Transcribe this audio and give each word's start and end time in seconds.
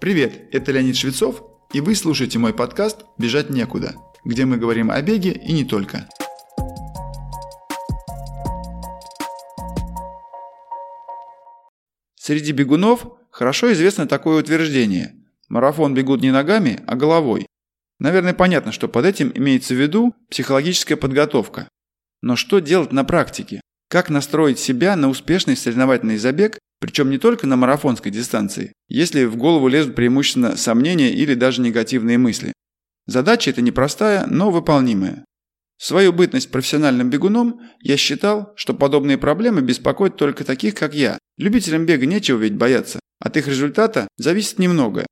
Привет, 0.00 0.48
это 0.52 0.72
Леонид 0.72 0.96
Швецов, 0.96 1.42
и 1.72 1.80
вы 1.80 1.94
слушаете 1.94 2.38
мой 2.38 2.52
подкаст 2.52 3.04
«Бежать 3.16 3.50
некуда», 3.50 3.94
где 4.24 4.44
мы 4.44 4.56
говорим 4.56 4.90
о 4.90 5.00
беге 5.00 5.32
и 5.32 5.52
не 5.52 5.64
только. 5.64 6.08
Среди 12.16 12.52
бегунов 12.52 13.06
хорошо 13.30 13.72
известно 13.72 14.06
такое 14.06 14.40
утверждение– 14.40 15.14
марафон 15.48 15.94
бегут 15.94 16.20
не 16.20 16.32
ногами, 16.32 16.82
а 16.86 16.96
головой. 16.96 17.46
Наверное, 17.98 18.34
понятно, 18.34 18.72
что 18.72 18.88
под 18.88 19.06
этим 19.06 19.30
имеется 19.34 19.74
в 19.74 19.80
виду 19.80 20.14
психологическая 20.28 20.96
подготовка. 20.96 21.68
Но 22.22 22.36
что 22.36 22.58
делать 22.58 22.92
на 22.92 23.04
практике? 23.04 23.60
Как 23.88 24.10
настроить 24.10 24.58
себя 24.58 24.96
на 24.96 25.08
успешный 25.08 25.56
соревновательный 25.56 26.16
забег, 26.16 26.58
причем 26.84 27.08
не 27.08 27.16
только 27.16 27.46
на 27.46 27.56
марафонской 27.56 28.12
дистанции, 28.12 28.74
если 28.88 29.24
в 29.24 29.36
голову 29.36 29.68
лезут 29.68 29.94
преимущественно 29.94 30.54
сомнения 30.54 31.14
или 31.14 31.32
даже 31.32 31.62
негативные 31.62 32.18
мысли. 32.18 32.52
Задача 33.06 33.48
эта 33.48 33.62
непростая, 33.62 34.26
но 34.26 34.50
выполнимая. 34.50 35.24
В 35.78 35.86
свою 35.86 36.12
бытность 36.12 36.50
профессиональным 36.50 37.08
бегуном 37.08 37.62
я 37.80 37.96
считал, 37.96 38.52
что 38.56 38.74
подобные 38.74 39.16
проблемы 39.16 39.62
беспокоят 39.62 40.18
только 40.18 40.44
таких, 40.44 40.74
как 40.74 40.94
я. 40.94 41.16
Любителям 41.38 41.86
бега 41.86 42.04
нечего 42.04 42.36
ведь 42.36 42.54
бояться. 42.54 43.00
От 43.18 43.38
их 43.38 43.48
результата 43.48 44.06
зависит 44.18 44.58
немного. 44.58 45.06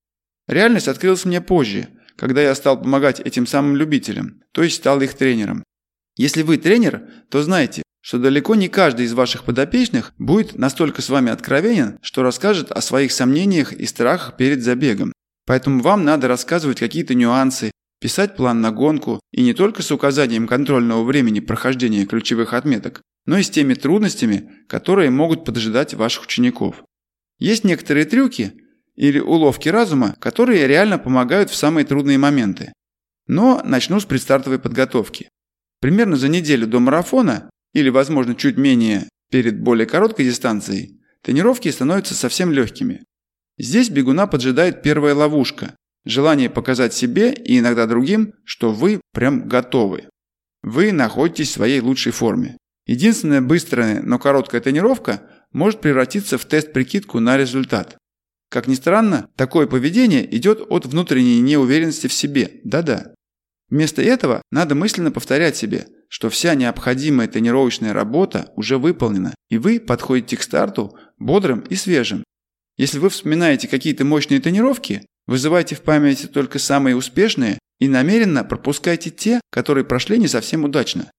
Реальность 0.46 0.88
открылась 0.88 1.24
мне 1.24 1.40
позже, 1.40 1.88
когда 2.16 2.42
я 2.42 2.54
стал 2.54 2.82
помогать 2.82 3.18
этим 3.20 3.46
самым 3.46 3.76
любителям, 3.76 4.42
то 4.52 4.62
есть 4.62 4.76
стал 4.76 5.00
их 5.00 5.14
тренером. 5.14 5.64
Если 6.18 6.42
вы 6.42 6.58
тренер, 6.58 7.08
то 7.30 7.42
знайте, 7.42 7.82
что 8.02 8.18
далеко 8.18 8.56
не 8.56 8.68
каждый 8.68 9.06
из 9.06 9.14
ваших 9.14 9.44
подопечных 9.44 10.12
будет 10.18 10.58
настолько 10.58 11.00
с 11.00 11.08
вами 11.08 11.30
откровенен, 11.30 11.98
что 12.02 12.22
расскажет 12.22 12.70
о 12.72 12.82
своих 12.82 13.12
сомнениях 13.12 13.72
и 13.72 13.86
страхах 13.86 14.36
перед 14.36 14.62
забегом. 14.62 15.12
Поэтому 15.46 15.80
вам 15.80 16.04
надо 16.04 16.28
рассказывать 16.28 16.80
какие-то 16.80 17.14
нюансы, 17.14 17.70
писать 18.00 18.36
план 18.36 18.60
на 18.60 18.72
гонку 18.72 19.20
и 19.30 19.42
не 19.42 19.54
только 19.54 19.82
с 19.82 19.92
указанием 19.92 20.48
контрольного 20.48 21.04
времени 21.04 21.38
прохождения 21.38 22.04
ключевых 22.04 22.52
отметок, 22.52 23.02
но 23.24 23.38
и 23.38 23.44
с 23.44 23.50
теми 23.50 23.74
трудностями, 23.74 24.50
которые 24.68 25.10
могут 25.10 25.44
поджидать 25.44 25.94
ваших 25.94 26.24
учеников. 26.24 26.82
Есть 27.38 27.62
некоторые 27.62 28.04
трюки 28.04 28.52
или 28.96 29.20
уловки 29.20 29.68
разума, 29.68 30.16
которые 30.18 30.66
реально 30.66 30.98
помогают 30.98 31.50
в 31.50 31.54
самые 31.54 31.84
трудные 31.84 32.18
моменты. 32.18 32.72
Но 33.28 33.62
начну 33.64 34.00
с 34.00 34.04
предстартовой 34.04 34.58
подготовки. 34.58 35.28
Примерно 35.80 36.16
за 36.16 36.28
неделю 36.28 36.66
до 36.66 36.80
марафона 36.80 37.48
или, 37.72 37.88
возможно, 37.88 38.34
чуть 38.34 38.56
менее 38.56 39.08
перед 39.30 39.60
более 39.60 39.86
короткой 39.86 40.26
дистанцией, 40.26 41.00
тренировки 41.22 41.70
становятся 41.70 42.14
совсем 42.14 42.52
легкими. 42.52 43.04
Здесь 43.58 43.90
бегуна 43.90 44.26
поджидает 44.26 44.82
первая 44.82 45.14
ловушка– 45.14 45.74
желание 46.04 46.50
показать 46.50 46.94
себе 46.94 47.32
и 47.32 47.58
иногда 47.58 47.86
другим, 47.86 48.34
что 48.44 48.72
вы 48.72 49.00
прям 49.12 49.48
готовы. 49.48 50.08
Вы 50.62 50.92
находитесь 50.92 51.48
в 51.48 51.52
своей 51.52 51.80
лучшей 51.80 52.12
форме. 52.12 52.56
Единственная 52.86 53.40
быстрая, 53.40 54.02
но 54.02 54.18
короткая 54.18 54.60
тренировка 54.60 55.22
может 55.52 55.80
превратиться 55.80 56.38
в 56.38 56.44
тест-прикидку 56.44 57.20
на 57.20 57.36
результат. 57.36 57.96
Как 58.50 58.66
ни 58.66 58.74
странно, 58.74 59.30
такое 59.36 59.66
поведение 59.66 60.24
идет 60.36 60.60
от 60.68 60.84
внутренней 60.86 61.40
неуверенности 61.40 62.06
в 62.06 62.12
себе. 62.12 62.60
Да-да. 62.64 63.14
Вместо 63.70 64.02
этого 64.02 64.42
надо 64.50 64.74
мысленно 64.74 65.10
повторять 65.10 65.56
себе, 65.56 65.86
что 66.12 66.28
вся 66.28 66.54
необходимая 66.54 67.26
тренировочная 67.26 67.94
работа 67.94 68.52
уже 68.54 68.76
выполнена, 68.76 69.34
и 69.48 69.56
вы 69.56 69.80
подходите 69.80 70.36
к 70.36 70.42
старту 70.42 70.94
бодрым 71.18 71.60
и 71.60 71.74
свежим. 71.74 72.22
Если 72.76 72.98
вы 72.98 73.08
вспоминаете 73.08 73.66
какие-то 73.66 74.04
мощные 74.04 74.38
тренировки, 74.38 75.06
вызывайте 75.26 75.74
в 75.74 75.80
памяти 75.80 76.26
только 76.26 76.58
самые 76.58 76.96
успешные 76.96 77.58
и 77.78 77.88
намеренно 77.88 78.44
пропускайте 78.44 79.08
те, 79.08 79.40
которые 79.50 79.86
прошли 79.86 80.18
не 80.18 80.28
совсем 80.28 80.64
удачно. 80.64 81.10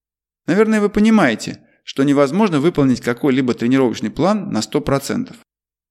Наверное, 0.45 0.79
вы 0.79 0.89
понимаете, 0.89 1.61
что 1.83 2.03
невозможно 2.03 2.59
выполнить 2.59 3.01
какой-либо 3.01 3.55
тренировочный 3.55 4.11
план 4.11 4.51
на 4.51 4.59
100%. 4.59 5.35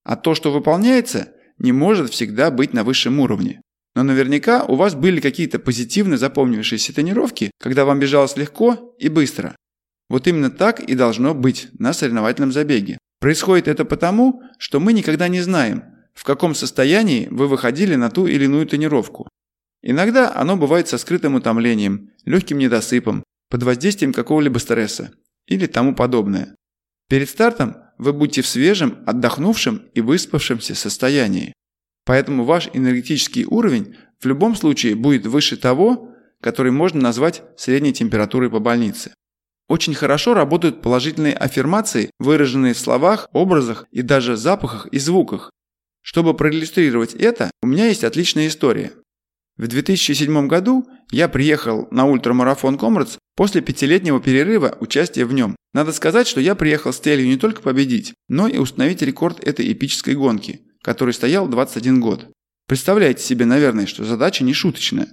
А 0.04 0.14
то, 0.14 0.36
что 0.36 0.52
выполняется, 0.52 1.32
не 1.58 1.72
может 1.72 2.12
всегда 2.12 2.52
быть 2.52 2.72
на 2.72 2.84
высшем 2.84 3.18
уровне. 3.18 3.61
Но 3.94 4.02
наверняка 4.02 4.64
у 4.64 4.76
вас 4.76 4.94
были 4.94 5.20
какие-то 5.20 5.58
позитивно 5.58 6.16
запомнившиеся 6.16 6.94
тренировки, 6.94 7.50
когда 7.60 7.84
вам 7.84 8.00
бежалось 8.00 8.36
легко 8.36 8.94
и 8.98 9.08
быстро. 9.08 9.54
Вот 10.08 10.26
именно 10.26 10.50
так 10.50 10.80
и 10.80 10.94
должно 10.94 11.34
быть 11.34 11.68
на 11.78 11.92
соревновательном 11.92 12.52
забеге. 12.52 12.98
Происходит 13.20 13.68
это 13.68 13.84
потому, 13.84 14.42
что 14.58 14.80
мы 14.80 14.92
никогда 14.92 15.28
не 15.28 15.40
знаем, 15.40 15.84
в 16.14 16.24
каком 16.24 16.54
состоянии 16.54 17.28
вы 17.30 17.46
выходили 17.48 17.94
на 17.94 18.10
ту 18.10 18.26
или 18.26 18.44
иную 18.44 18.66
тренировку. 18.66 19.28
Иногда 19.82 20.32
оно 20.34 20.56
бывает 20.56 20.88
со 20.88 20.98
скрытым 20.98 21.34
утомлением, 21.34 22.10
легким 22.24 22.58
недосыпом, 22.58 23.24
под 23.50 23.62
воздействием 23.62 24.12
какого-либо 24.12 24.58
стресса 24.58 25.12
или 25.46 25.66
тому 25.66 25.94
подобное. 25.94 26.54
Перед 27.08 27.28
стартом 27.28 27.76
вы 27.98 28.12
будьте 28.12 28.42
в 28.42 28.46
свежем, 28.46 29.02
отдохнувшем 29.06 29.82
и 29.94 30.00
выспавшемся 30.00 30.74
состоянии. 30.74 31.52
Поэтому 32.04 32.44
ваш 32.44 32.68
энергетический 32.72 33.44
уровень 33.44 33.96
в 34.18 34.26
любом 34.26 34.56
случае 34.56 34.94
будет 34.94 35.26
выше 35.26 35.56
того, 35.56 36.08
который 36.40 36.72
можно 36.72 37.00
назвать 37.00 37.42
средней 37.56 37.92
температурой 37.92 38.50
по 38.50 38.58
больнице. 38.58 39.14
Очень 39.68 39.94
хорошо 39.94 40.34
работают 40.34 40.82
положительные 40.82 41.34
аффирмации, 41.34 42.10
выраженные 42.18 42.74
в 42.74 42.78
словах, 42.78 43.28
образах 43.32 43.86
и 43.90 44.02
даже 44.02 44.36
запахах 44.36 44.86
и 44.88 44.98
звуках. 44.98 45.50
Чтобы 46.02 46.34
проиллюстрировать 46.34 47.14
это, 47.14 47.50
у 47.62 47.66
меня 47.66 47.86
есть 47.86 48.02
отличная 48.02 48.48
история. 48.48 48.92
В 49.56 49.68
2007 49.68 50.48
году 50.48 50.86
я 51.12 51.28
приехал 51.28 51.86
на 51.92 52.06
ультрамарафон 52.06 52.76
Комрадс 52.76 53.18
после 53.36 53.60
пятилетнего 53.60 54.20
перерыва 54.20 54.76
участия 54.80 55.24
в 55.24 55.32
нем. 55.32 55.54
Надо 55.72 55.92
сказать, 55.92 56.26
что 56.26 56.40
я 56.40 56.54
приехал 56.56 56.92
с 56.92 56.98
целью 56.98 57.26
не 57.26 57.36
только 57.36 57.62
победить, 57.62 58.14
но 58.28 58.48
и 58.48 58.58
установить 58.58 59.02
рекорд 59.02 59.38
этой 59.46 59.72
эпической 59.72 60.16
гонки– 60.16 60.62
который 60.82 61.14
стоял 61.14 61.48
21 61.48 62.00
год. 62.00 62.28
Представляете 62.68 63.22
себе, 63.22 63.44
наверное, 63.44 63.86
что 63.86 64.04
задача 64.04 64.44
не 64.44 64.52
шуточная. 64.52 65.08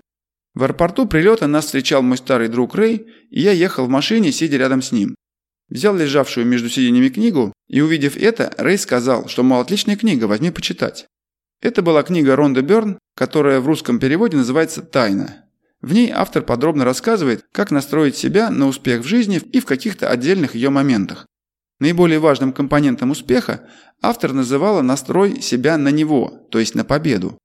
В 0.53 0.63
аэропорту 0.63 1.07
прилета 1.07 1.47
нас 1.47 1.65
встречал 1.65 2.01
мой 2.01 2.17
старый 2.17 2.47
друг 2.47 2.75
Рэй, 2.75 3.07
и 3.29 3.41
я 3.41 3.51
ехал 3.51 3.85
в 3.85 3.89
машине, 3.89 4.31
сидя 4.31 4.57
рядом 4.57 4.81
с 4.81 4.91
ним. 4.91 5.15
Взял 5.69 5.95
лежавшую 5.95 6.47
между 6.47 6.69
сиденьями 6.69 7.09
книгу, 7.09 7.53
и 7.67 7.81
увидев 7.81 8.17
это, 8.17 8.53
Рэй 8.57 8.77
сказал, 8.77 9.27
что, 9.27 9.43
мол, 9.43 9.61
отличная 9.61 9.95
книга, 9.95 10.25
возьми 10.25 10.49
почитать. 10.49 11.05
Это 11.61 11.81
была 11.81 12.03
книга 12.03 12.35
Ронда 12.35 12.61
Бёрн, 12.61 12.97
которая 13.15 13.59
в 13.59 13.67
русском 13.67 13.99
переводе 13.99 14.37
называется 14.37 14.81
«Тайна». 14.81 15.45
В 15.81 15.93
ней 15.93 16.11
автор 16.11 16.43
подробно 16.43 16.83
рассказывает, 16.83 17.45
как 17.53 17.71
настроить 17.71 18.17
себя 18.17 18.49
на 18.49 18.67
успех 18.67 19.01
в 19.01 19.07
жизни 19.07 19.37
и 19.37 19.59
в 19.59 19.65
каких-то 19.65 20.09
отдельных 20.09 20.55
ее 20.55 20.69
моментах. 20.69 21.25
Наиболее 21.79 22.19
важным 22.19 22.51
компонентом 22.51 23.11
успеха 23.11 23.67
автор 24.01 24.33
называла 24.33 24.81
настрой 24.81 25.41
себя 25.41 25.77
на 25.77 25.89
него, 25.89 26.47
то 26.51 26.59
есть 26.59 26.75
на 26.75 26.83
победу, 26.83 27.37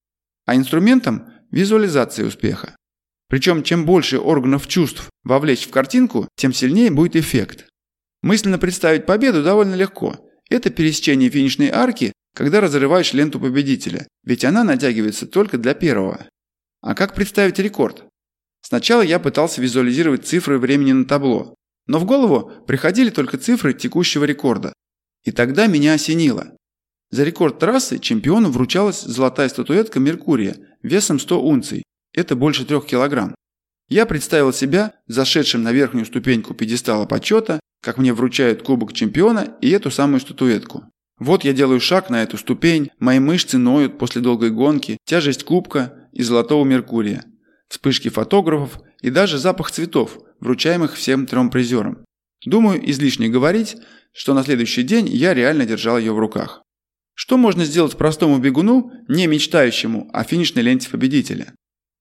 а 0.45 0.57
инструментом– 0.57 1.29
визуализация 1.51 2.27
успеха. 2.27 2.77
Причем 3.29 3.63
чем 3.63 3.87
больше 3.87 4.19
органов 4.19 4.67
чувств 4.67 5.09
вовлечь 5.23 5.67
в 5.67 5.71
картинку, 5.71 6.29
тем 6.37 6.53
сильнее 6.53 6.91
будет 6.91 7.17
эффект. 7.17 7.67
Мысленно 8.23 8.59
представить 8.59 9.07
победу 9.07 9.43
довольно 9.43 9.75
легко. 9.75 10.17
Это 10.51 10.71
пересечение 10.71 11.31
финишной 11.31 11.71
арки, 11.71 12.13
когда 12.35 12.61
разрываешь 12.61 13.13
ленту 13.13 13.39
победителя, 13.39 14.07
ведь 14.25 14.45
она 14.45 14.65
натягивается 14.65 15.27
только 15.27 15.59
для 15.59 15.75
первого. 15.75 16.27
А 16.81 16.95
как 16.95 17.15
представить 17.15 17.59
рекорд? 17.59 18.05
Сначала 18.61 19.03
я 19.03 19.19
пытался 19.19 19.61
визуализировать 19.61 20.27
цифры 20.27 20.59
времени 20.59 20.93
на 20.93 21.05
табло, 21.05 21.55
но 21.87 21.99
в 21.99 22.05
голову 22.05 22.51
приходили 22.67 23.11
только 23.11 23.39
цифры 23.39 23.75
текущего 23.75 24.25
рекорда. 24.25 24.73
И 25.25 25.33
тогда 25.33 25.67
меня 25.67 25.95
осенило. 25.95 26.57
За 27.11 27.25
рекорд 27.25 27.59
трассы 27.59 27.99
чемпиону 27.99 28.51
вручалась 28.51 29.03
золотая 29.03 29.49
статуэтка 29.49 30.01
Меркурия 30.01 30.57
весом 30.83 31.19
100 31.19 31.43
унций. 31.43 31.83
Это 32.13 32.37
больше 32.37 32.65
3 32.65 32.81
килограмм. 32.81 33.35
Я 33.89 34.07
представил 34.07 34.53
себя 34.53 34.95
зашедшим 35.07 35.63
на 35.63 35.73
верхнюю 35.73 36.07
ступеньку 36.07 36.55
пьедестала 36.55 37.07
почета, 37.07 37.61
как 37.83 37.99
мне 37.99 38.13
вручают 38.15 38.63
кубок 38.63 38.93
чемпиона 38.93 39.57
и 39.61 39.71
эту 39.71 39.91
самую 39.91 40.21
статуэтку. 40.21 40.85
Вот 41.19 41.45
я 41.45 41.53
делаю 41.53 41.81
шаг 41.81 42.11
на 42.11 42.23
эту 42.23 42.39
ступень, 42.39 42.91
мои 42.99 43.21
мышцы 43.21 43.59
ноют 43.59 43.99
после 43.99 44.21
долгой 44.21 44.51
гонки, 44.51 44.99
тяжесть 45.05 45.45
кубка 45.45 46.09
и 46.13 46.23
золотого 46.23 46.65
Меркурия. 46.65 47.25
Вспышки 47.69 48.09
фотографов 48.09 48.81
и 49.05 49.11
даже 49.11 49.37
запах 49.37 49.71
цветов, 49.71 50.19
вручаемых 50.41 50.95
всем 50.95 51.27
трем 51.27 51.51
призерам. 51.51 52.07
Думаю, 52.47 52.91
излишне 52.91 53.29
говорить, 53.29 53.77
что 54.15 54.33
на 54.33 54.43
следующий 54.43 54.83
день 54.83 55.07
я 55.09 55.35
реально 55.35 55.67
держал 55.67 55.99
ее 55.99 56.15
в 56.15 56.19
руках. 56.19 56.63
Что 57.13 57.37
можно 57.37 57.67
сделать 57.67 57.99
простому 57.99 58.39
бегуну, 58.39 58.93
не 59.09 59.27
мечтающему 59.27 60.09
о 60.11 60.25
финишной 60.25 60.63
ленте 60.63 60.89
победителя? 60.89 61.53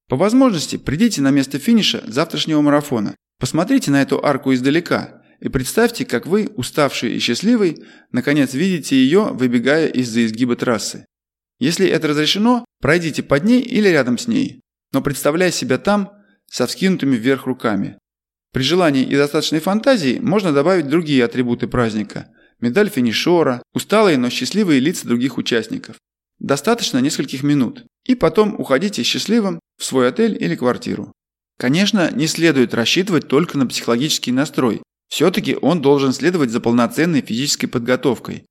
По 0.07 0.15
возможности 0.15 0.77
придите 0.77 1.21
на 1.21 1.29
место 1.29 1.59
финиша 1.59 2.01
завтрашнего 2.07 2.61
марафона, 2.61 3.15
посмотрите 3.37 3.91
на 3.91 4.01
эту 4.01 4.23
арку 4.25 4.53
издалека 4.53 5.21
и 5.41 5.49
представьте, 5.49 6.05
как 6.05 6.25
вы, 6.25 6.51
уставший 6.55 7.17
и 7.17 7.19
счастливый, 7.19 7.83
наконец 8.13 8.53
видите 8.53 8.95
ее, 8.95 9.25
выбегая 9.33 9.87
из-за 9.87 10.25
изгиба 10.25 10.55
трассы. 10.55 11.05
Если 11.59 11.85
это 11.85 12.07
разрешено, 12.07 12.63
пройдите 12.79 13.23
под 13.23 13.43
ней 13.43 13.59
или 13.59 13.89
рядом 13.89 14.17
с 14.17 14.29
ней, 14.29 14.61
но 14.93 15.01
представляя 15.01 15.51
себя 15.51 15.77
там 15.77 16.22
со 16.53 16.67
вскинутыми 16.67 17.15
вверх 17.15 17.47
руками. 17.47 17.97
При 18.51 18.61
желании 18.61 19.03
и 19.03 19.15
достаточной 19.15 19.59
фантазии 19.59 20.19
можно 20.19 20.53
добавить 20.53 20.87
другие 20.87 21.25
атрибуты 21.25 21.67
праздника– 21.67 22.27
медаль 22.59 22.89
финишера, 22.89 23.63
усталые, 23.73 24.19
но 24.19 24.29
счастливые 24.29 24.79
лица 24.79 25.07
других 25.07 25.39
участников. 25.39 25.95
Достаточно 26.37 26.99
нескольких 26.99 27.41
минут, 27.41 27.85
и 28.05 28.13
потом 28.13 28.53
уходите 28.59 29.01
счастливым 29.01 29.59
в 29.79 29.83
свой 29.83 30.07
отель 30.07 30.37
или 30.39 30.55
квартиру. 30.55 31.11
Конечно, 31.57 32.11
не 32.11 32.27
следует 32.27 32.75
рассчитывать 32.75 33.27
только 33.27 33.57
на 33.57 33.65
психологический 33.65 34.31
настрой, 34.31 34.83
все-таки 35.07 35.57
он 35.59 35.81
должен 35.81 36.13
следовать 36.13 36.51
за 36.51 36.59
полноценной 36.59 37.21
физической 37.21 37.65
подготовкой. 37.65 38.45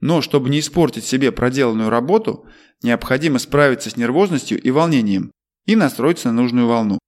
Но 0.00 0.22
чтобы 0.22 0.48
не 0.48 0.60
испортить 0.60 1.04
себе 1.04 1.30
проделанную 1.32 1.90
работу, 1.90 2.46
необходимо 2.82 3.38
справиться 3.38 3.90
с 3.90 3.98
нервозностью 3.98 4.58
и 4.58 4.70
волнением 4.70 5.32
и 5.66 5.76
настроиться 5.76 6.28
на 6.28 6.40
нужную 6.40 6.66
волну. 6.66 6.98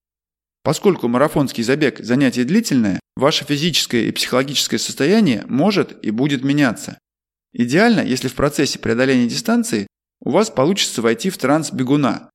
Поскольку 0.65 1.07
марафонский 1.07 1.63
забег– 1.63 1.99
занятие 2.01 2.45
длительное, 2.45 2.99
ваше 3.17 3.45
физическое 3.45 4.07
и 4.07 4.11
психологическое 4.11 4.79
состояние 4.79 5.45
может 5.47 6.03
и 6.03 6.11
будет 6.11 6.43
меняться. 6.43 6.99
Идеально, 7.53 8.01
если 8.01 8.29
в 8.29 8.35
процессе 8.35 8.81
преодоления 8.81 9.29
дистанции 9.29 9.87
у 10.21 10.31
вас 10.31 10.51
получится 10.51 11.03
войти 11.03 11.31
в 11.31 11.39
транс 11.39 11.71
бегуна, 11.71 12.31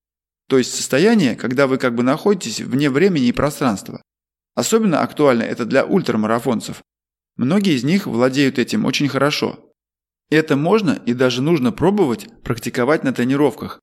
то 0.48 0.58
есть 0.58 0.74
состояние, 0.74 1.36
когда 1.36 1.68
вы 1.68 1.78
как 1.78 1.96
бы 1.96 2.04
находитесь 2.04 2.62
вне 2.62 2.90
времени 2.90 3.26
и 3.26 3.34
пространства. 3.34 4.02
Особенно 4.56 5.02
актуально 5.02 5.44
это 5.44 5.66
для 5.66 5.84
ультрамарафонцев. 5.84 6.82
Многие 7.36 7.76
из 7.76 7.84
них 7.84 8.06
владеют 8.06 8.60
этим 8.60 8.86
очень 8.86 9.10
хорошо, 9.10 9.70
это 10.30 10.56
можно 10.56 10.92
и 11.06 11.14
даже 11.14 11.42
нужно 11.42 11.72
пробовать 11.72 12.28
практиковать 12.44 13.04
на 13.04 13.12
тренировках. 13.14 13.80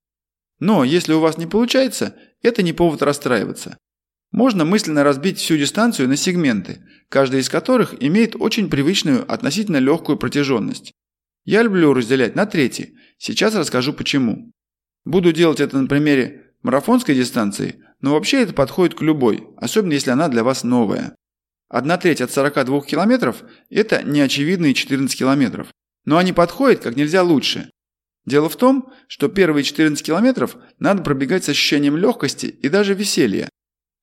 Но 0.61 0.85
если 0.85 1.13
у 1.13 1.21
вас 1.21 1.37
не 1.37 1.47
получается, 1.47 2.17
это 2.43 2.63
не 2.63 2.73
повод 2.73 3.03
расстраиваться. 3.03 3.77
Можно 4.33 4.65
мысленно 4.65 5.05
разбить 5.05 5.39
всю 5.39 5.57
дистанцию 5.57 6.09
на 6.09 6.17
сегменты, 6.17 6.83
каждый 7.09 7.41
из 7.41 7.49
которых 7.49 7.95
имеет 8.01 8.37
очень 8.37 8.69
привычную 8.69 9.31
относительно 9.31 9.79
легкую 9.79 10.19
протяженность. 10.19 10.93
Я 11.45 11.63
люблю 11.63 11.95
разделять 11.95 12.35
на 12.35 12.47
трети, 12.47 12.95
сейчас 13.19 13.55
расскажу 13.55 13.93
почему. 13.93 14.51
Буду 15.05 15.33
делать 15.33 15.61
это 15.61 15.79
на 15.79 15.87
примере 15.87 16.53
марафонской 16.63 17.15
дистанции, 17.15 17.83
но 18.01 18.13
вообще 18.13 18.43
это 18.43 18.53
подходит 18.53 18.95
к 18.95 19.03
любой, 19.03 19.47
особенно 19.57 19.93
если 19.93 20.11
она 20.11 20.29
для 20.29 20.43
вас 20.43 20.65
новая. 20.65 21.15
Одна 21.69 21.97
треть 21.97 22.21
от 22.21 22.31
42 22.31 22.83
километров– 22.83 23.43
это 23.71 24.03
неочевидные 24.03 24.75
14 24.75 25.17
километров 25.17 25.69
но 26.07 26.17
они 26.17 26.33
подходят 26.33 26.83
как 26.83 26.97
нельзя 26.97 27.23
лучше. 27.23 27.71
Дело 28.25 28.49
в 28.49 28.57
том, 28.57 28.93
что 29.09 29.29
первые 29.29 29.63
14 29.63 30.05
километров 30.05 30.57
надо 30.79 31.03
пробегать 31.03 31.45
с 31.45 31.51
ощущением 31.51 31.97
легкости 31.97 32.47
и 32.47 32.69
даже 32.69 32.95
веселья. 32.95 33.49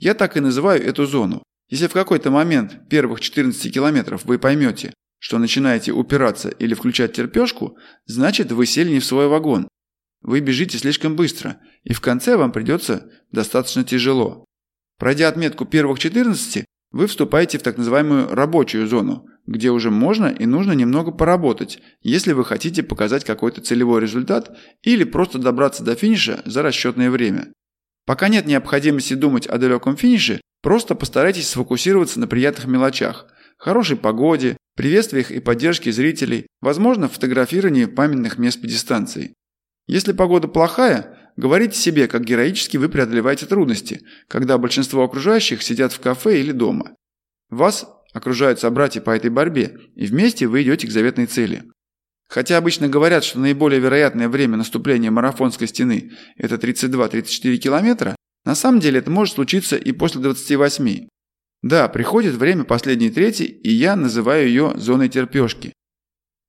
Я 0.03 0.15
так 0.15 0.35
и 0.35 0.41
называю 0.41 0.83
эту 0.83 1.05
зону. 1.05 1.43
Если 1.69 1.87
в 1.87 1.93
какой-то 1.93 2.29
момент 2.29 2.89
первых 2.89 3.21
14 3.21 3.73
километров 3.73 4.25
вы 4.25 4.37
поймете, 4.37 4.93
что 5.17 5.37
начинаете 5.37 5.93
упираться 5.93 6.49
или 6.49 6.73
включать 6.73 7.13
терпешку, 7.13 7.77
значит 8.05 8.51
вы 8.51 8.65
сели 8.65 8.89
не 8.89 8.99
в 8.99 9.05
свой 9.05 9.29
вагон. 9.29 9.69
Вы 10.21 10.41
бежите 10.41 10.77
слишком 10.77 11.15
быстро, 11.15 11.61
и 11.83 11.93
в 11.93 12.01
конце 12.01 12.35
вам 12.35 12.51
придется 12.51 13.09
достаточно 13.31 13.85
тяжело. 13.85 14.43
Пройдя 14.99 15.29
отметку 15.29 15.63
первых 15.63 15.99
14, 15.99 16.65
вы 16.91 17.07
вступаете 17.07 17.57
в 17.57 17.63
так 17.63 17.77
называемую 17.77 18.27
рабочую 18.27 18.89
зону, 18.89 19.25
где 19.47 19.71
уже 19.71 19.89
можно 19.89 20.25
и 20.25 20.45
нужно 20.45 20.73
немного 20.73 21.13
поработать, 21.13 21.79
если 22.01 22.33
вы 22.33 22.43
хотите 22.43 22.83
показать 22.83 23.23
какой-то 23.23 23.61
целевой 23.61 24.01
результат 24.01 24.53
или 24.81 25.05
просто 25.05 25.39
добраться 25.39 25.81
до 25.81 25.95
финиша 25.95 26.41
за 26.43 26.61
расчетное 26.61 27.09
время. 27.09 27.53
Пока 28.05 28.27
нет 28.27 28.45
необходимости 28.45 29.13
думать 29.13 29.47
о 29.47 29.57
далеком 29.57 29.95
финише, 29.95 30.41
просто 30.61 30.95
постарайтесь 30.95 31.49
сфокусироваться 31.49 32.19
на 32.19 32.27
приятных 32.27 32.65
мелочах, 32.65 33.27
хорошей 33.57 33.95
погоде, 33.95 34.57
приветствиях 34.75 35.31
и 35.31 35.39
поддержке 35.39 35.91
зрителей, 35.91 36.47
возможно, 36.61 37.07
фотографировании 37.07 37.85
памятных 37.85 38.37
мест 38.37 38.61
по 38.61 38.67
дистанции. 38.67 39.33
Если 39.87 40.11
погода 40.11 40.47
плохая, 40.47 41.31
говорите 41.37 41.77
себе, 41.77 42.07
как 42.07 42.23
героически 42.23 42.77
вы 42.77 42.89
преодолеваете 42.89 43.45
трудности, 43.45 44.01
когда 44.27 44.57
большинство 44.57 45.03
окружающих 45.03 45.61
сидят 45.61 45.93
в 45.93 45.99
кафе 45.99 46.39
или 46.39 46.51
дома. 46.51 46.95
Вас 47.49 47.87
окружают 48.13 48.59
собратья 48.59 49.01
по 49.01 49.11
этой 49.11 49.29
борьбе, 49.29 49.77
и 49.95 50.05
вместе 50.05 50.47
вы 50.47 50.63
идете 50.63 50.87
к 50.87 50.91
заветной 50.91 51.25
цели. 51.25 51.63
Хотя 52.33 52.57
обычно 52.57 52.87
говорят, 52.87 53.23
что 53.23 53.37
наиболее 53.37 53.79
вероятное 53.79 54.27
время 54.27 54.57
наступления 54.57 55.11
марафонской 55.11 55.67
стены– 55.67 56.13
это 56.35 56.55
32-34 56.55 57.57
километра, 57.57 58.15
на 58.43 58.55
самом 58.55 58.79
деле 58.79 58.97
это 58.97 59.11
может 59.11 59.35
случиться 59.35 59.75
и 59.75 59.91
после 59.91 60.19
28. 60.19 61.09
Да, 61.61 61.87
приходит 61.89 62.33
время 62.33 62.63
последней 62.63 63.11
трети, 63.11 63.43
и 63.43 63.71
я 63.71 63.95
называю 63.95 64.47
ее 64.47 64.73
зоной 64.77 65.09
терпешки. 65.09 65.73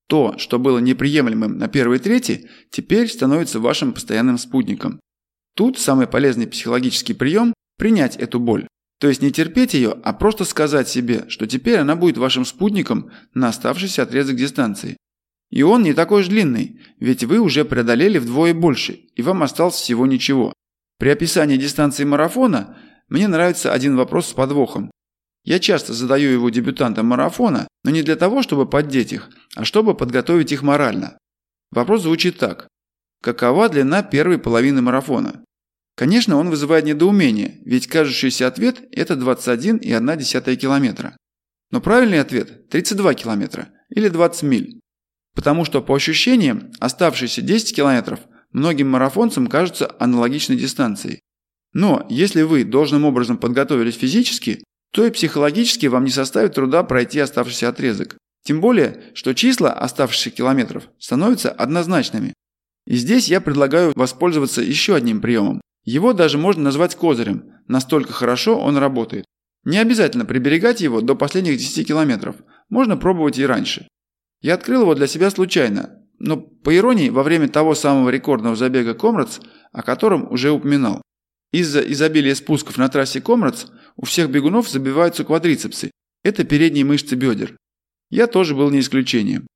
То, 0.09 0.39
что 0.39 0.59
было 0.59 0.79
неприемлемым 0.79 1.59
на 1.59 1.69
первой 1.69 1.99
трети, 1.99 2.49
теперь 2.71 3.09
становится 3.09 3.61
вашим 3.61 3.93
постоянным 3.93 4.39
спутником. 4.39 5.01
Тут 5.55 5.79
самый 5.79 6.07
полезный 6.07 6.47
психологический 6.47 7.13
прием– 7.13 7.53
принять 7.77 8.17
эту 8.17 8.41
боль. 8.41 8.67
То 9.01 9.09
есть 9.09 9.21
не 9.21 9.31
терпеть 9.31 9.75
ее, 9.75 9.99
а 10.03 10.15
просто 10.15 10.47
сказать 10.47 10.89
себе, 10.89 11.27
что 11.29 11.47
теперь 11.47 11.81
она 11.81 11.95
будет 11.95 12.17
вашим 12.17 12.47
спутником 12.47 13.11
на 13.35 13.49
оставшийся 13.49 14.05
отрезок 14.05 14.37
дистанции. 14.37 14.97
И 15.51 15.63
он 15.63 15.83
не 15.83 15.93
такой 15.93 16.23
уж 16.23 16.29
длинный, 16.29 16.81
ведь 16.99 17.25
вы 17.25 17.39
уже 17.39 17.65
преодолели 17.65 18.19
вдвое 18.19 18.55
больше, 18.55 18.93
и 19.15 19.23
вам 19.23 19.43
осталось 19.43 19.77
всего 19.77 20.07
ничего. 20.07 20.53
При 20.99 21.11
описании 21.11 21.57
дистанции 21.57 22.05
марафона 22.05 22.77
мне 23.09 23.29
нравится 23.29 23.73
один 23.73 23.97
вопрос 23.97 24.29
с 24.29 24.33
подвохом. 24.33 24.91
Я 25.45 25.59
часто 25.59 25.93
задаю 25.93 26.31
его 26.31 26.49
дебютантам 26.49 27.07
марафона, 27.07 27.69
но 27.85 27.91
не 27.91 28.03
для 28.03 28.17
того, 28.17 28.43
чтобы 28.43 28.67
поддеть 28.69 29.13
их, 29.13 29.31
а 29.55 29.65
чтобы 29.65 29.95
подготовить 29.95 30.53
их 30.53 30.63
морально. 30.63 31.19
Вопрос 31.71 32.03
звучит 32.03 32.39
так. 32.39 32.67
Какова 33.23 33.69
длина 33.69 34.03
первой 34.03 34.39
половины 34.39 34.81
марафона? 34.81 35.45
Конечно, 35.97 36.37
он 36.37 36.51
вызывает 36.51 36.85
недоумение, 36.85 37.61
ведь 37.65 37.87
кажущийся 37.87 38.49
ответ– 38.49 38.83
это 38.91 39.15
21,1 39.15 40.57
километра. 40.57 41.17
Но 41.71 41.81
правильный 41.81 42.21
ответ– 42.21 42.69
32 42.71 43.15
километра 43.15 43.69
или 43.91 44.09
20 44.09 44.43
миль. 44.43 44.81
Потому 45.35 45.65
что 45.65 45.83
по 45.83 45.95
ощущениям 45.95 46.71
оставшиеся 46.79 47.43
10 47.43 47.75
километров 47.75 48.21
многим 48.53 48.91
марафонцам 48.91 49.47
кажутся 49.47 49.95
аналогичной 49.99 50.57
дистанцией. 50.57 51.21
Но 51.73 52.07
если 52.09 52.43
вы 52.43 52.65
должным 52.65 53.05
образом 53.05 53.37
подготовились 53.37 53.97
физически, 53.97 54.63
то 54.93 55.05
и 55.05 55.11
психологически 55.11 55.87
вам 55.87 56.05
не 56.05 56.11
составит 56.11 56.55
труда 56.55 56.85
пройти 56.85 57.19
оставшийся 57.19 57.69
отрезок. 57.69 58.17
Тем 58.45 58.61
более, 58.61 59.03
что 59.15 59.35
числа 59.35 59.73
оставшихся 59.73 60.31
километров 60.31 60.85
становятся 60.99 61.51
однозначными. 61.51 62.35
И 62.87 62.97
здесь 62.97 63.29
я 63.29 63.41
предлагаю 63.41 63.93
воспользоваться 63.97 64.63
еще 64.63 64.95
одним 64.95 65.21
приемом 65.21 65.61
его 65.85 66.15
даже 66.15 66.39
можно 66.39 66.63
назвать 66.65 66.95
козырем, 66.95 67.45
настолько 67.69 68.13
хорошо 68.13 68.59
он 68.59 68.79
работает. 68.79 69.27
Не 69.65 69.79
обязательно 69.79 70.25
приберегать 70.25 70.81
его 70.81 71.01
до 71.01 71.15
последних 71.15 71.59
10 71.59 71.87
километров, 71.87 72.37
можно 72.69 72.97
пробовать 72.97 73.39
и 73.39 73.47
раньше. 73.47 73.89
Я 74.45 74.55
открыл 74.57 74.83
его 74.83 74.95
для 74.95 75.07
себя 75.07 75.31
случайно, 75.31 76.03
но 76.19 76.37
по 76.37 76.77
иронии 76.77 77.09
во 77.09 77.23
время 77.23 77.49
того 77.49 77.75
самого 77.75 78.11
рекордного 78.11 78.57
забега 78.57 78.93
Комрадс, 78.93 79.41
о 79.73 79.83
котором 79.83 80.31
уже 80.31 80.51
упоминал. 80.51 81.01
Из-за 81.51 81.81
изобилия 81.81 82.35
спусков 82.35 82.77
на 82.77 82.91
трассе 82.91 83.23
Комрадс 83.23 83.69
у 83.97 84.05
всех 84.05 84.29
бегунов 84.29 84.69
забиваются 84.69 85.25
квадрицепсы, 85.25 85.91
это 86.23 86.45
передние 86.45 86.85
мышцы 86.85 87.15
бедер. 87.15 87.57
Я 88.11 88.27
тоже 88.27 88.55
был 88.55 88.69
не 88.69 88.81
исключением. 88.81 89.47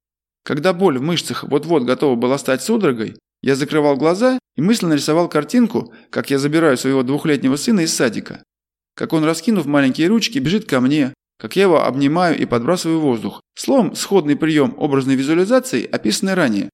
Когда 0.42 0.72
боль 0.72 0.96
в 0.96 1.02
мышцах 1.02 1.44
вот-вот 1.44 1.82
готова 1.82 2.14
была 2.14 2.38
стать 2.38 2.62
судорогой, 2.62 3.18
я 3.42 3.56
закрывал 3.56 3.98
глаза 3.98 4.38
и 4.56 4.62
мысленно 4.62 4.94
рисовал 4.94 5.28
картинку, 5.28 5.92
как 6.08 6.30
я 6.30 6.38
забираю 6.38 6.78
своего 6.78 7.02
двухлетнего 7.02 7.56
сына 7.56 7.80
из 7.80 7.94
садика. 7.94 8.42
Как 8.94 9.12
он, 9.12 9.22
раскинув 9.24 9.66
маленькие 9.66 10.08
ручки, 10.08 10.38
бежит 10.38 10.64
ко 10.64 10.80
мне, 10.80 11.12
как 11.38 11.56
я 11.56 11.62
его 11.62 11.84
обнимаю 11.84 12.36
и 12.38 12.44
подбрасываю 12.44 13.00
воздух. 13.00 13.42
Словом, 13.54 13.94
сходный 13.94 14.36
прием 14.36 14.74
образной 14.76 15.14
визуализации, 15.14 15.86
описанный 15.86 16.34
ранее. 16.34 16.68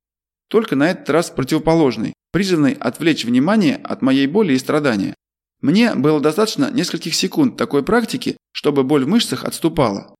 Только 0.49 0.75
на 0.75 0.91
этот 0.91 1.09
раз 1.11 1.31
противоположный, 1.31 2.15
призванный 2.33 2.73
отвлечь 2.73 3.25
внимание 3.25 3.77
от 3.77 4.03
моей 4.03 4.27
боли 4.27 4.55
и 4.55 4.59
страдания. 4.59 5.15
Мне 5.61 5.95
было 5.95 6.21
достаточно 6.21 6.71
нескольких 6.71 7.15
секунд 7.15 7.57
такой 7.57 7.83
практики, 7.83 8.37
чтобы 8.53 8.85
боль 8.85 9.05
в 9.05 9.09
мышцах 9.09 9.45
отступала. 9.45 10.15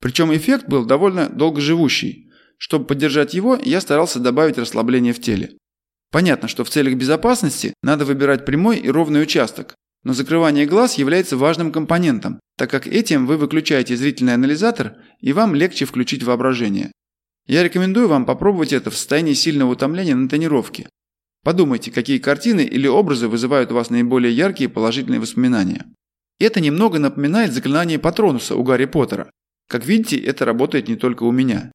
Причем 0.00 0.34
эффект 0.34 0.68
был 0.68 0.84
довольно 0.84 1.28
долгоживущий. 1.28 2.30
Чтобы 2.58 2.86
поддержать 2.86 3.34
его, 3.34 3.58
я 3.62 3.80
старался 3.80 4.20
добавить 4.20 4.58
расслабление 4.58 5.12
в 5.12 5.20
теле. 5.20 5.56
Понятно, 6.10 6.48
что 6.48 6.64
в 6.64 6.70
целях 6.70 6.94
безопасности 6.94 7.74
надо 7.82 8.04
выбирать 8.04 8.44
прямой 8.44 8.78
и 8.78 8.88
ровный 8.88 9.22
участок, 9.22 9.74
но 10.06 10.12
закрывание 10.12 10.66
глаз 10.66 10.98
является 10.98 11.36
важным 11.36 11.72
компонентом, 11.72 12.38
так 12.56 12.70
как 12.70 12.86
этим 12.86 13.26
вы 13.26 13.36
выключаете 13.36 13.96
зрительный 13.96 14.34
анализатор 14.34 14.98
и 15.18 15.32
вам 15.32 15.52
легче 15.52 15.84
включить 15.84 16.22
воображение. 16.22 16.92
Я 17.48 17.64
рекомендую 17.64 18.06
вам 18.06 18.24
попробовать 18.24 18.72
это 18.72 18.92
в 18.92 18.96
состоянии 18.96 19.32
сильного 19.32 19.72
утомления 19.72 20.14
на 20.14 20.28
тренировке. 20.28 20.88
Подумайте, 21.42 21.90
какие 21.90 22.18
картины 22.18 22.60
или 22.60 22.86
образы 22.86 23.26
вызывают 23.26 23.72
у 23.72 23.74
вас 23.74 23.90
наиболее 23.90 24.32
яркие 24.32 24.68
положительные 24.68 25.18
воспоминания. 25.18 25.86
Это 26.38 26.60
немного 26.60 27.00
напоминает 27.00 27.52
заклинание 27.52 27.98
Патронуса 27.98 28.54
у 28.54 28.62
Гарри 28.62 28.84
Поттера. 28.84 29.28
Как 29.68 29.84
видите, 29.84 30.18
это 30.18 30.44
работает 30.44 30.86
не 30.86 30.94
только 30.94 31.24
у 31.24 31.32
меня. 31.32 31.72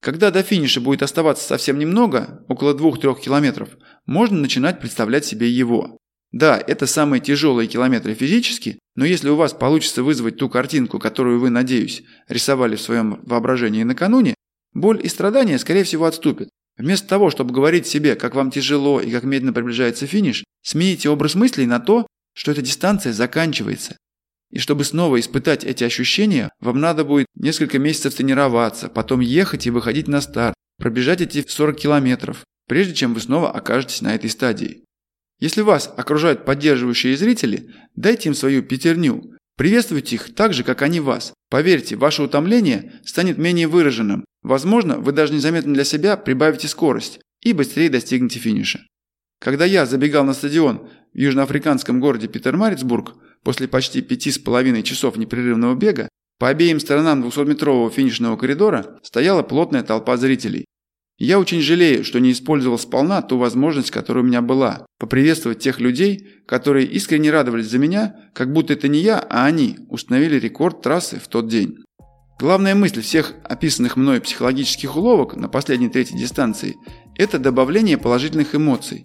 Когда 0.00 0.30
до 0.30 0.44
финиша 0.44 0.80
будет 0.80 1.02
оставаться 1.02 1.44
совсем 1.44 1.80
немного, 1.80 2.44
около 2.48 2.78
2-3 2.78 3.20
километров, 3.20 3.70
можно 4.06 4.38
начинать 4.38 4.78
представлять 4.78 5.24
себе 5.24 5.50
его. 5.50 5.98
Да, 6.32 6.62
это 6.66 6.86
самые 6.86 7.20
тяжелые 7.20 7.68
километры 7.68 8.14
физически, 8.14 8.78
но 8.96 9.04
если 9.04 9.28
у 9.28 9.36
вас 9.36 9.52
получится 9.52 10.02
вызвать 10.02 10.38
ту 10.38 10.48
картинку, 10.48 10.98
которую 10.98 11.38
вы, 11.38 11.50
надеюсь, 11.50 12.02
рисовали 12.26 12.76
в 12.76 12.80
своем 12.80 13.20
воображении 13.24 13.82
накануне, 13.82 14.34
боль 14.72 14.98
и 15.02 15.08
страдания, 15.08 15.58
скорее 15.58 15.84
всего, 15.84 16.06
отступят. 16.06 16.48
Вместо 16.78 17.06
того, 17.06 17.30
чтобы 17.30 17.52
говорить 17.52 17.86
себе, 17.86 18.16
как 18.16 18.34
вам 18.34 18.50
тяжело 18.50 19.00
и 19.00 19.10
как 19.10 19.24
медленно 19.24 19.52
приближается 19.52 20.06
финиш, 20.06 20.42
смените 20.62 21.10
образ 21.10 21.34
мыслей 21.34 21.66
на 21.66 21.80
то, 21.80 22.06
что 22.34 22.50
эта 22.50 22.62
дистанция 22.62 23.12
заканчивается. 23.12 23.96
И 24.50 24.58
чтобы 24.58 24.84
снова 24.84 25.20
испытать 25.20 25.64
эти 25.64 25.84
ощущения, 25.84 26.50
вам 26.60 26.80
надо 26.80 27.04
будет 27.04 27.26
несколько 27.34 27.78
месяцев 27.78 28.14
тренироваться, 28.14 28.88
потом 28.88 29.20
ехать 29.20 29.66
и 29.66 29.70
выходить 29.70 30.08
на 30.08 30.22
старт, 30.22 30.54
пробежать 30.78 31.20
эти 31.20 31.44
40 31.46 31.76
километров, 31.76 32.44
прежде 32.68 32.94
чем 32.94 33.12
вы 33.12 33.20
снова 33.20 33.50
окажетесь 33.50 34.00
на 34.00 34.14
этой 34.14 34.30
стадии. 34.30 34.84
Если 35.42 35.62
вас 35.62 35.92
окружают 35.96 36.44
поддерживающие 36.44 37.16
зрители, 37.16 37.68
дайте 37.96 38.28
им 38.28 38.34
свою 38.36 38.62
пятерню. 38.62 39.34
Приветствуйте 39.56 40.14
их 40.14 40.32
так 40.36 40.54
же, 40.54 40.62
как 40.62 40.82
они 40.82 41.00
вас. 41.00 41.34
Поверьте, 41.50 41.96
ваше 41.96 42.22
утомление 42.22 42.92
станет 43.04 43.38
менее 43.38 43.66
выраженным. 43.66 44.24
Возможно, 44.44 44.98
вы 44.98 45.10
даже 45.10 45.34
незаметно 45.34 45.74
для 45.74 45.82
себя 45.82 46.16
прибавите 46.16 46.68
скорость 46.68 47.18
и 47.42 47.54
быстрее 47.54 47.90
достигнете 47.90 48.38
финиша. 48.38 48.86
Когда 49.40 49.64
я 49.64 49.84
забегал 49.84 50.22
на 50.22 50.32
стадион 50.32 50.88
в 51.12 51.18
южноафриканском 51.18 51.98
городе 51.98 52.28
Питермарицбург 52.28 53.14
после 53.42 53.66
почти 53.66 54.00
пяти 54.00 54.30
с 54.30 54.38
половиной 54.38 54.84
часов 54.84 55.16
непрерывного 55.16 55.74
бега, 55.74 56.08
по 56.38 56.50
обеим 56.50 56.78
сторонам 56.78 57.20
200-метрового 57.24 57.90
финишного 57.90 58.36
коридора 58.36 59.00
стояла 59.02 59.42
плотная 59.42 59.82
толпа 59.82 60.16
зрителей. 60.16 60.66
Я 61.24 61.38
очень 61.38 61.60
жалею, 61.60 62.02
что 62.02 62.18
не 62.18 62.32
использовал 62.32 62.80
сполна 62.80 63.22
ту 63.22 63.38
возможность, 63.38 63.92
которая 63.92 64.24
у 64.24 64.26
меня 64.26 64.42
была, 64.42 64.86
поприветствовать 64.98 65.60
тех 65.60 65.78
людей, 65.78 66.26
которые 66.48 66.84
искренне 66.84 67.30
радовались 67.30 67.68
за 67.68 67.78
меня, 67.78 68.16
как 68.34 68.52
будто 68.52 68.72
это 68.72 68.88
не 68.88 68.98
я, 68.98 69.20
а 69.20 69.44
они 69.44 69.76
установили 69.88 70.40
рекорд 70.40 70.82
трассы 70.82 71.20
в 71.20 71.28
тот 71.28 71.46
день. 71.46 71.76
Главная 72.40 72.74
мысль 72.74 73.02
всех 73.02 73.34
описанных 73.44 73.96
мной 73.96 74.20
психологических 74.20 74.96
уловок 74.96 75.36
на 75.36 75.48
последней 75.48 75.88
третьей 75.88 76.18
дистанции– 76.18 76.74
это 77.16 77.38
добавление 77.38 77.98
положительных 77.98 78.56
эмоций. 78.56 79.04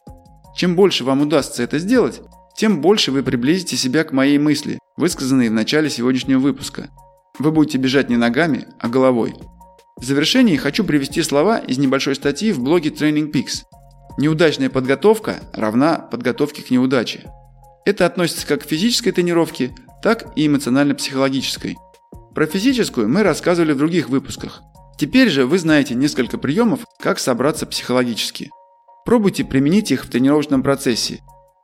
Чем 0.55 0.75
больше 0.75 1.03
вам 1.03 1.21
удастся 1.21 1.61
это 1.61 1.77
сделать, 1.77 2.21
тем 2.57 2.81
больше 2.81 3.11
вы 3.11 3.21
приблизите 3.21 3.77
себя 3.77 4.03
к 4.03 4.11
моей 4.11 4.39
мысли, 4.39 4.79
высказанной 4.97 5.49
в 5.49 5.53
начале 5.53 5.91
сегодняшнего 5.91 6.39
выпуска. 6.39 6.89
Вы 7.37 7.51
будете 7.51 7.77
бежать 7.77 8.09
не 8.09 8.17
ногами, 8.17 8.65
а 8.79 8.89
головой. 8.89 9.35
В 9.97 10.03
завершении 10.03 10.57
хочу 10.57 10.83
привести 10.83 11.23
слова 11.23 11.57
из 11.57 11.79
небольшой 11.79 12.15
статьи 12.15 12.51
в 12.51 12.59
блоге 12.59 12.91
Training 12.91 13.31
Peaks. 13.31 13.63
Неудачная 14.19 14.69
подготовка 14.69 15.37
равна 15.53 15.97
подготовке 15.97 16.61
к 16.61 16.69
неудаче. 16.69 17.23
Это 17.83 18.05
относится 18.05 18.45
как 18.45 18.63
к 18.63 18.67
физической 18.67 19.11
тренировке, 19.11 19.75
так 20.03 20.27
и 20.35 20.45
эмоционально-психологической. 20.45 21.77
Про 22.35 22.45
физическую 22.45 23.09
мы 23.09 23.23
рассказывали 23.23 23.73
в 23.73 23.77
других 23.77 24.09
выпусках. 24.09 24.61
Теперь 24.99 25.29
же 25.29 25.47
вы 25.47 25.57
знаете 25.57 25.95
несколько 25.95 26.37
приемов, 26.37 26.81
как 26.99 27.17
собраться 27.17 27.65
психологически. 27.65 28.51
Пробуйте 29.03 29.45
применить 29.45 29.91
их 29.91 30.05
в 30.05 30.09
тренировочном 30.09 30.61
процессе. 30.61 31.21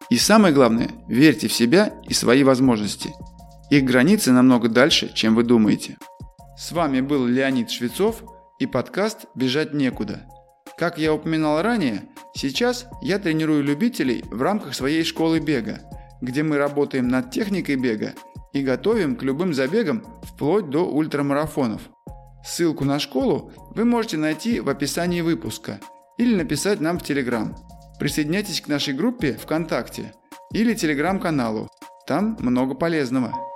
И 0.09 0.17
самое 0.17 0.53
главное, 0.53 0.89
верьте 1.07 1.47
в 1.47 1.53
себя 1.53 1.93
и 2.07 2.13
свои 2.13 2.43
возможности. 2.43 3.11
Их 3.69 3.83
границы 3.83 4.31
намного 4.31 4.69
дальше, 4.69 5.11
чем 5.13 5.35
вы 5.35 5.43
думаете. 5.43 5.97
С 6.55 6.71
вами 6.71 7.01
был 7.01 7.25
Леонид 7.25 7.71
Швецов 7.71 8.23
и 8.59 8.67
подкаст 8.67 9.25
«Бежать 9.33 9.73
некуда». 9.73 10.27
Как 10.77 10.99
я 10.99 11.11
упоминал 11.11 11.63
ранее, 11.63 12.03
сейчас 12.35 12.85
я 13.01 13.17
тренирую 13.17 13.63
любителей 13.63 14.23
в 14.29 14.39
рамках 14.39 14.75
своей 14.75 15.03
школы 15.03 15.39
бега, 15.39 15.81
где 16.21 16.43
мы 16.43 16.57
работаем 16.57 17.07
над 17.07 17.31
техникой 17.31 17.75
бега 17.75 18.13
и 18.53 18.61
готовим 18.61 19.15
к 19.15 19.23
любым 19.23 19.55
забегам 19.55 20.05
вплоть 20.21 20.69
до 20.69 20.85
ультрамарафонов. 20.85 21.81
Ссылку 22.45 22.85
на 22.85 22.99
школу 22.99 23.51
вы 23.71 23.83
можете 23.83 24.17
найти 24.17 24.59
в 24.59 24.69
описании 24.69 25.21
выпуска 25.21 25.79
или 26.19 26.35
написать 26.35 26.79
нам 26.79 26.99
в 26.99 27.03
Телеграм. 27.03 27.55
Присоединяйтесь 27.99 28.61
к 28.61 28.67
нашей 28.67 28.93
группе 28.93 29.33
ВКонтакте 29.33 30.13
или 30.51 30.75
Телеграм-каналу. 30.75 31.67
Там 32.05 32.37
много 32.39 32.75
полезного. 32.75 33.52